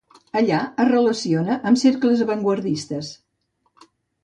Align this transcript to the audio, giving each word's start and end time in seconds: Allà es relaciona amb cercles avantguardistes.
Allà 0.39 0.61
es 0.83 0.89
relaciona 0.93 1.59
amb 1.73 1.81
cercles 1.83 2.25
avantguardistes. 2.27 3.13